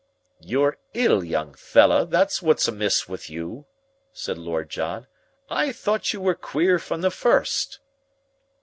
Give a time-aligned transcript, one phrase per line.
[0.39, 3.67] "You're ill, young fellah, that's what's amiss with you,"
[4.11, 5.05] said Lord John.
[5.47, 7.79] "I thought you were queer from the first."